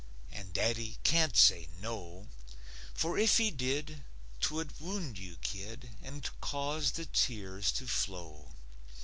And 0.31 0.51
daddy 0.51 0.97
can't 1.03 1.37
say 1.37 1.67
"No;" 1.79 2.27
For 2.95 3.19
if 3.19 3.37
he 3.37 3.51
did, 3.51 4.03
'twould 4.39 4.73
wound 4.79 5.19
you, 5.19 5.35
kid, 5.43 5.91
And 6.01 6.27
cause 6.41 6.93
the 6.93 7.05
tears 7.05 7.71
to 7.73 7.85
flow. 7.85 8.55